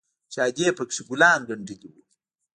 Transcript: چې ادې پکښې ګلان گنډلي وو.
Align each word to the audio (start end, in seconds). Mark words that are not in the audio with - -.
چې 0.31 0.37
ادې 0.47 0.67
پکښې 0.77 1.01
ګلان 1.07 1.39
گنډلي 1.49 1.89
وو. 1.91 2.01